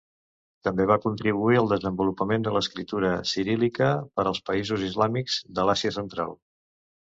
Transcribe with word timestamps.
També 0.67 0.87
va 0.91 0.95
contribuir 1.03 1.59
al 1.59 1.69
desenvolupament 1.73 2.47
de 2.49 2.55
l'escriptura 2.57 3.13
ciríl·lica 3.35 3.93
per 4.19 4.27
als 4.33 4.43
països 4.51 4.89
islàmics 4.91 5.41
de 5.61 5.71
l'Àsia 5.71 5.97
Central. 6.03 6.39